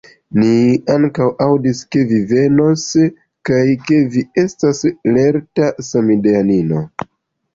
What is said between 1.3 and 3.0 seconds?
aŭdis, ke vi venos,